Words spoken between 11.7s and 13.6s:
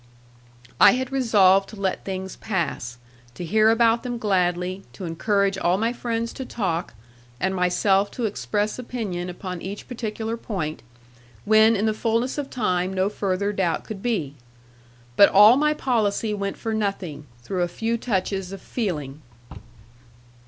in the fullness of time no further